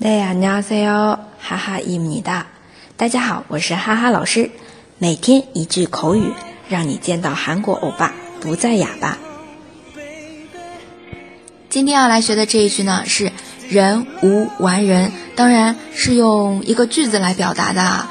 [0.00, 2.46] 大家好，哈哈伊米哒。
[2.96, 4.50] 大家好，我是哈哈老师。
[4.98, 6.32] 每天一句口语，
[6.68, 9.18] 让你见到韩国欧巴不再哑巴。
[11.68, 13.30] 今天要来学的这一句呢，是“
[13.68, 18.06] 人无完人”，当然是用一个句子来表达的。